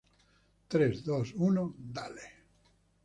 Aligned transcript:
tres, 0.67 1.03
dos, 1.05 1.35
uno...¡ 1.35 1.75
dale! 1.93 2.23